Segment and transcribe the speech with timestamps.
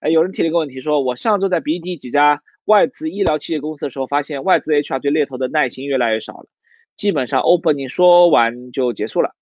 [0.00, 6.46] 哎，有人提了一个问题，说我上周在 BD 几家外资医疗器械公司的时候，发现外资的 HR 对猎头的耐心越来越少了，
[6.96, 9.32] 基本上 opening 说完就结束了，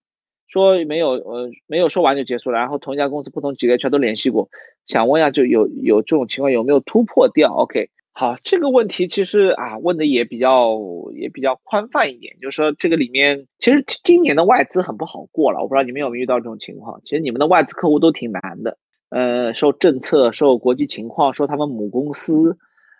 [0.48, 4.48] 说没有呃没有说完就结束了，然后同一家公司不同几个 HR 都联系过，
[4.86, 7.90] 想问一下，就有有这种情况有没有突破掉？OK。
[8.18, 10.78] 好，这个问题其实啊问的也比较
[11.14, 17.02] 也比较宽泛一点，就是说这个里面其实今年的外资很不好过了，我不知道你们有没有遇到这种情况。
[17.04, 22.58] 其实你们的外资客户都挺难的，呃，受政策、受国际情况、受他们母公司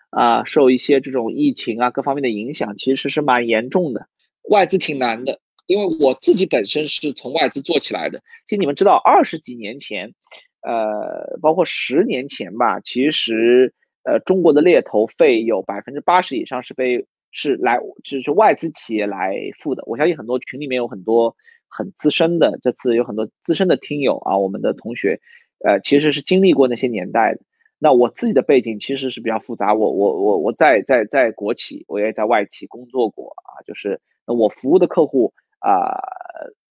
[0.09, 4.07] 啊、受一些这种疫情啊各方面的影响，其实是蛮严重的。
[4.49, 8.19] 外资挺难的，因为我自己本身是从外资做起来的。
[8.47, 10.13] 其实你们知道，二十几年前，
[10.61, 13.73] 呃，包括十年前吧，其实。
[14.03, 19.83] 呃，中国的猎头费有百分之八十以上是被是来就是外资企业来付的。
[19.85, 21.35] 我相信很多群里面有很多
[21.67, 25.19] 很资深的，这次有很多资深的听友啊，我们的同学，
[25.63, 27.41] 呃，其实是经历过那些年代的。
[27.79, 35.99] 那我自己的背景其实是比较复杂，我我我我在在在国企，我也在外企工作过啊，就是我服务的客户啊，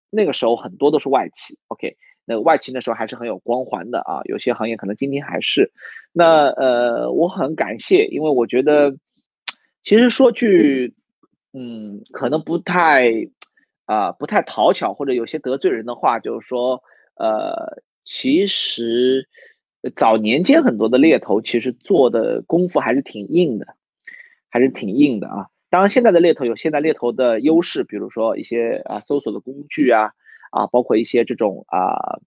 [0.09, 1.95] 那个时候很多都是外企，OK。
[2.29, 5.71] 那外企那时候还是很有光环的啊，有些行业可能今天还是。
[6.11, 8.97] 那呃，我很感谢，因为我觉得，
[9.81, 10.93] 其实说句，
[11.53, 13.29] 嗯，可能不太
[13.85, 16.83] 啊，不太讨巧或者有些得罪人的话，就是说，
[17.15, 19.27] 呃，其实
[19.95, 23.75] 早年间很多的猎头其实做的功夫还是挺硬的，
[24.49, 25.47] 还是挺硬的啊。
[25.69, 30.11] 当然，现在的猎头有现在猎头的优势，比如说一些啊搜索的工具啊。
[30.49, 32.21] 啊，包括一些这种啊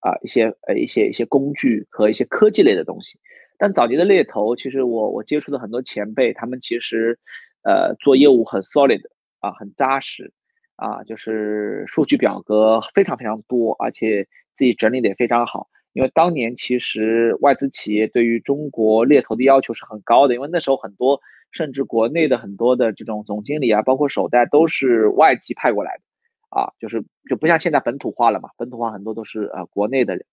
[0.00, 3.18] 啊一些呃一些一些工具和一些科技类的东西，
[3.58, 7.18] 但早年的猎头，其实我我接触的很多前辈，他们其实
[7.62, 9.02] 呃做业务很 solid
[9.40, 10.32] 啊，很扎实
[10.76, 14.26] 啊，就是数据表格非常非常多，而且
[14.58, 15.68] 自己整理的也非常好。
[15.94, 26.02] 因为当年其实外资企业对于中国猎头的要求是很高的，因为那时候很多甚至国内的很多的这种总经理啊，包括首代都是外籍派过来的。
[26.50, 30.24] 啊，就是就不像现在本土化了嘛，本土化很多都是呃国内的人，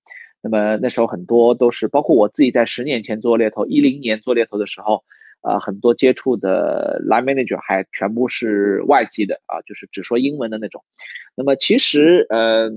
[0.42, 5.04] 那么那时候很多都是，包括我自己在十年前做猎头，一零年做猎头的时候，
[5.42, 10.86] 呃很多接触的 line manager 还全部是外籍的啊，就是只说英文的那种。
[11.36, 12.72] 那么其实呃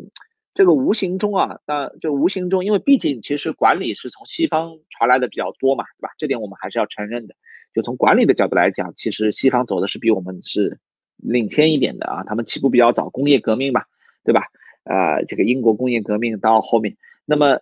[0.59, 6.11] 这个无形中啊，那就无形中，因为毕竟其实管理是从西方传来的比较多嘛，对吧？
[6.19, 7.37] 这点我们还是要承认的。
[7.73, 10.81] 就从管理的角度来讲，其实西方走的是比我们是。
[11.21, 13.83] 领先一点的啊，他们起步比较早，工业革命嘛，
[14.23, 14.45] 对吧？
[14.85, 17.59] 呃，这个英国工业革命到后面，那么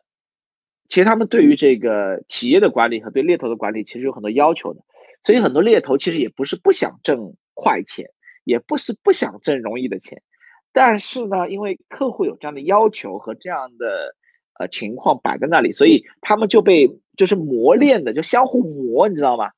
[0.91, 4.83] 其实他们对于这个企业的管理和对猎头的管理其实有很多要求的，
[5.23, 8.11] 所以很多猎头其实也不是不想挣快钱，
[8.45, 10.21] 也不是不想挣容易的钱，
[10.77, 14.15] 但是呢，因为客户有这样的要求和这样的
[14.59, 19.51] 呃情况摆在那里，所以他们就被就是磨练的，就相互磨，你知道吗？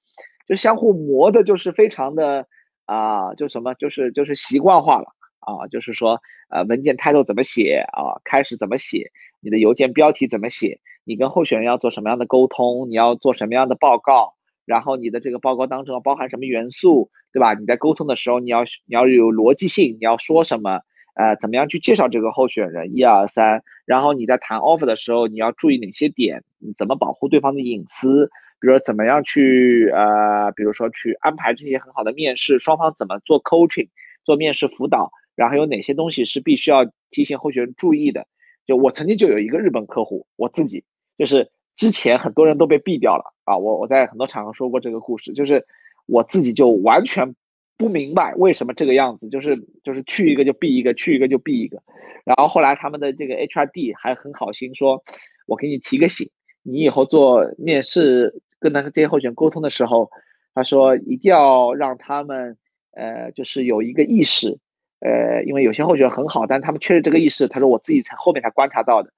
[0.47, 2.47] 就相互磨的，就是非常的。
[2.87, 5.09] 啊，就什么，就是就是习惯化了
[5.41, 6.19] 啊，就是说，
[6.49, 14.33] 呃，文件态度怎么写啊，开始怎么写，你的邮件标题怎么写，你跟候选人要做什么样的沟通，你要做什么样的报告，
[14.65, 17.53] 然后你的这个报告当中包含什么元素，对吧？
[17.53, 20.81] 你在沟通的时候，你要你要有逻辑性，你要说什么，
[21.19, 26.45] 呃，怎么样去介绍这个候选人，一二三，然后你在谈 offer 的时候，你要注意哪些点，
[26.77, 28.31] 怎么保护对方的隐私。
[28.61, 33.89] 比如说怎么样去呃，比如说去安排这些很好的面试，双方怎么做 coaching，
[34.25, 38.29] 做面试辅导，然后有哪些东西是必须要提醒候选人注意的。
[38.65, 40.85] 就我曾经就有一个日本客户，我自己
[41.19, 45.67] 就是之前很多人都被毙掉了啊，我我在很多场合说过这个故事，就是
[46.07, 47.35] 我自己就完全
[47.79, 51.83] 不明白为什么这个样子，就是就是去一个就毙一个，去一个就毙一个。
[52.25, 55.03] 然后后来他们的这个 HRD 还很好心说，
[55.47, 56.29] 我给你提个醒，
[56.63, 58.43] 你以后做面试。
[58.61, 60.11] 跟那个这些候选人沟通的时候，
[60.53, 62.57] 他说一定要让他们，
[62.91, 64.59] 呃，就是有一个意识，
[64.99, 67.47] 呃，因为有些候选人很好，但他们缺失这个意识。
[67.47, 69.13] 他说我自己才后面才观察到的。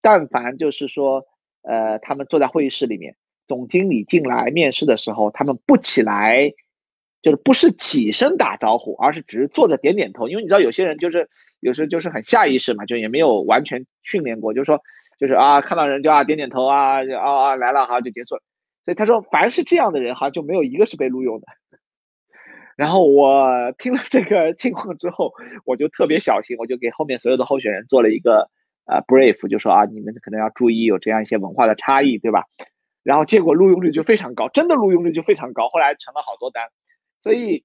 [0.00, 1.26] 但凡就是说，
[1.60, 3.16] 呃，他们坐在会议室里面，
[3.46, 6.54] 总经理进来面试的时候，他们不起来，
[7.26, 10.28] 就是不是起身打招呼，而是只是坐着点点头。
[10.28, 11.28] 因为你知道有些人就是
[11.58, 14.80] 有时候就是很下意识嘛，就也没有完全训练过，就是说
[15.18, 18.42] 就是啊，看到人就啊点点头啊，啊啊来了好就结束了。
[18.84, 21.48] 所以他说，凡是这样的人，好像就没有一个是被录用的。
[22.76, 25.32] 然后我听了这个情况之后，
[25.64, 28.48] 我就特别小心，我就给后面所有的候选人做了一个
[28.84, 32.44] 呃 brief，就说啊，你们可能要注意有这样一些文化的差异，对吧？
[33.02, 36.68] 然后结果录用率就非常高，真的录用率就非常高，后来成了好多单。
[37.22, 37.64] 所以，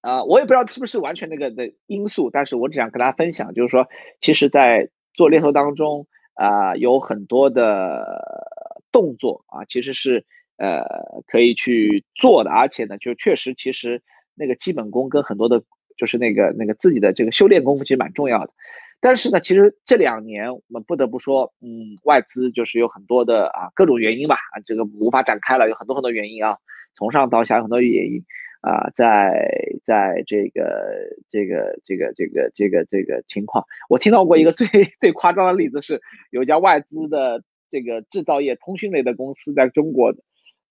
[0.00, 3.88] 啊，我也不知道是不是完全那个的因素，但是我只想跟大家分享，就是说，
[4.20, 8.46] 其实，在做猎头当中，啊，有很多的。
[8.90, 10.24] 动作啊，其实是
[10.56, 10.82] 呃
[11.26, 14.02] 可以去做的，而且呢，就确实其实
[14.34, 15.62] 那个基本功跟很多的，
[15.98, 18.52] 就是那个那个自己的这个修炼功夫其实蛮重要的。
[19.00, 26.58] 但是呢，其实这两年我们不得不说，嗯，外资就是有很多的啊各种原因吧，啊这个无法展开了，有很多很多原因啊，
[26.94, 28.24] 从上到下有很多原因
[28.60, 29.48] 啊，在
[29.84, 34.66] 在这个这个这个这个这个这个情况，我听到过一个最
[35.00, 36.00] 最夸张的例子是，
[36.32, 40.12] 有家外资的这个制造业通讯类的公司在中国，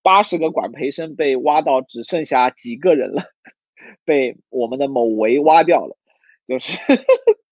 [0.03, 3.23] 八十个管培生被挖到只剩下几个人了，
[4.03, 5.95] 被我们的某维挖掉了，
[6.45, 6.77] 就是。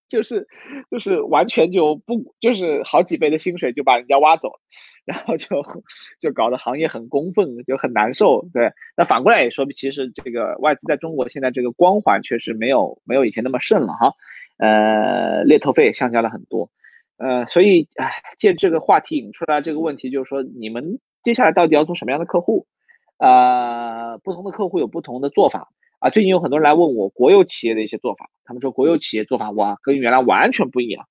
[0.08, 0.48] 就是
[0.90, 4.52] 就是完全就不就是好几倍的薪水就把人家挖走，
[5.06, 5.48] 然后就
[6.20, 8.48] 就搞得行业很公愤，就很难受。
[8.54, 14.14] 对，那反过来也说，其实这个外资在中国现在这个光环确实没有没有以前那么盛了哈。
[14.58, 16.70] 呃，猎头费也下降了很多。
[17.18, 22.68] 呃，所以哎，借这个话题引出来这个问题，就是说你们接下来到底要做什么样的客户？
[23.18, 25.70] 呃，不同的客户有不同的做法。
[26.00, 31.08] 啊，最近有很多人来问我国有企业的一些做法，他们说国有企业做法哇，跟原来完全不一样，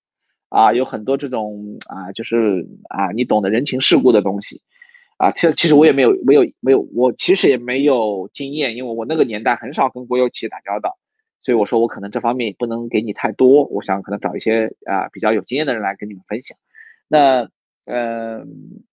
[0.50, 4.60] 啊，有很多这种啊，就是啊，你懂得人情世故的东西，
[5.16, 10.98] 啊，其实其实我也没有没有没有，我其实也没有经验，因为我那个年代很少跟国有企业打交道，
[11.42, 16.56] 所以我说我可能这方面不能给你太多，我想可能找一些啊比较有经验的人来跟你们分享。
[17.08, 17.48] 那
[17.86, 18.84] 嗯，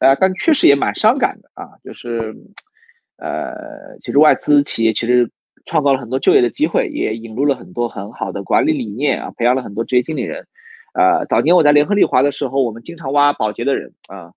[0.00, 2.34] 呃，但确实也蛮伤感的啊，就是。
[3.22, 5.30] 呃，其实外资企业其实
[5.66, 10.46] 创造了很多就业的机会，也引入了很多很好的管理理念啊，培养了很多职业经理人。
[10.94, 14.32] 呃，早年我在联合利华的时候，我们经常挖保洁的人啊，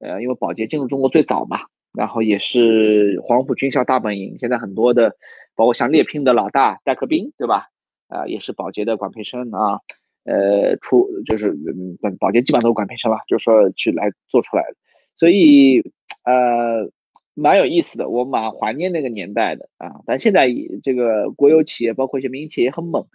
[0.00, 1.60] 呃，因为保洁进入中国最早嘛，
[1.96, 4.36] 然后也是黄埔军校大本营。
[4.40, 5.14] 现在很多的，
[5.54, 7.68] 包括像猎聘的老大戴克斌，对吧？
[8.08, 9.78] 啊，也是保洁的管培生啊，
[10.24, 14.76] 呃，出就是嗯，保洁基本上都是管培生了，就是说去来做出来的。
[15.14, 15.82] 所以
[16.24, 16.90] 呃。
[17.36, 20.02] 蛮有意思的，我蛮怀念那个年代的啊。
[20.06, 20.48] 但现在
[20.84, 23.08] 这个国有企业，包括一些民营企业也很猛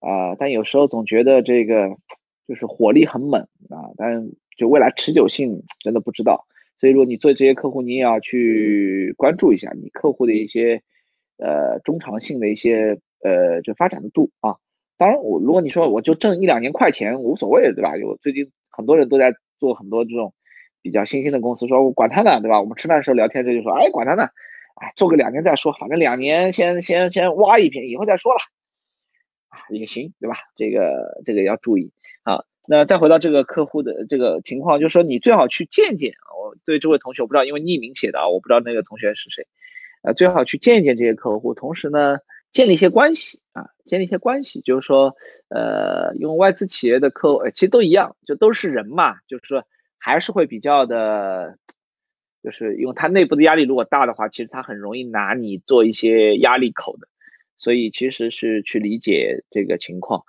[0.00, 0.34] 啊。
[0.40, 1.96] 但有时候总觉得这个
[2.48, 6.48] 就是火力很猛啊，但就未来持久性真的不知道。
[6.74, 10.82] 所以如果你做这些客户，你也要去关注一下你客户的一些
[11.38, 14.56] 呃中长性的一些呃就发展的度啊。
[14.98, 17.96] 当然，我如果你说我就挣一两年快钱无所谓，对吧？
[17.96, 20.34] 有最近很多人都在做很多这种。
[20.82, 22.60] 比较新兴的公司说，我管他呢，对吧？
[22.60, 24.28] 我们吃饭的时候聊天，这就说，哎，管他呢，
[24.76, 28.38] 哎，做个两年再说，反正两年先先先挖一瓶，以后再说了，
[29.70, 30.36] 也行，对吧？
[30.56, 31.92] 这个这个要注意
[32.22, 32.44] 啊。
[32.66, 36.32] 那再回到这个客户的这个情况，就是说你最好去见见啊。
[36.40, 39.46] 我对这位同学，我不知道，因为匿名写的啊，我不知道那个同学是谁，
[40.02, 42.18] 呃，最好去见一见这些客户，同时呢，
[42.52, 45.14] 建立一些关系啊，建立一些关系，就是说，
[45.48, 49.64] 呃，因为外资企业的客户，其实都一样，就都是人嘛，就是说。
[50.00, 51.56] 还是会比较的，
[52.42, 57.06] 就是因为它内部的压力如果大的话，其实它很容易拿你做一些压力口的，
[57.56, 60.24] 所以其实是去理解这个情况。